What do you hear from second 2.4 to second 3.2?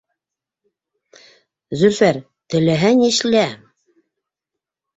теләһә ни